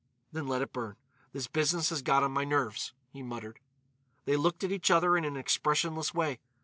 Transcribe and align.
"Then 0.31 0.47
let 0.47 0.63
it 0.63 0.73
burn. 0.73 0.95
This 1.31 1.45
business 1.45 1.91
has 1.91 2.01
got 2.01 2.23
on 2.23 2.31
my 2.31 2.43
nerves," 2.43 2.93
he 3.11 3.21
muttered. 3.21 3.59
They 4.25 4.35
looked 4.35 4.63
at 4.63 4.71
each 4.71 4.89
other 4.89 5.15
in 5.15 5.25
an 5.25 5.37
expressionless 5.37 6.11
way. 6.11 6.39